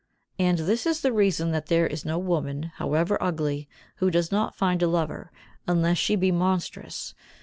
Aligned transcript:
And 0.39 0.57
this 0.57 0.87
is 0.87 1.01
the 1.01 1.13
reason 1.13 1.51
that 1.51 1.67
there 1.67 1.85
is 1.85 2.05
no 2.05 2.17
woman, 2.17 2.71
however 2.77 3.21
ugly, 3.21 3.69
who 3.97 4.09
does 4.09 4.31
not 4.31 4.55
find 4.55 4.81
a 4.81 4.87
lover, 4.87 5.31
unless 5.67 5.99
she 5.99 6.15
be 6.15 6.31
monstrous. 6.31 7.13